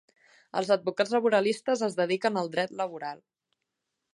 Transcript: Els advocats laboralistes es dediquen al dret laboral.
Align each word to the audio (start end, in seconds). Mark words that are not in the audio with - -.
Els 0.61 0.69
advocats 0.75 1.13
laboralistes 1.15 1.83
es 1.89 1.99
dediquen 1.99 2.41
al 2.41 2.49
dret 2.57 2.75
laboral. 2.81 3.21